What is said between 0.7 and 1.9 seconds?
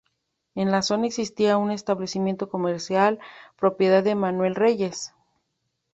la zona existía un